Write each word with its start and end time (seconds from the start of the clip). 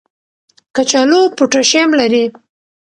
کچالو 0.75 1.19
پوټاشیم 1.37 1.89
لري. 1.99 2.25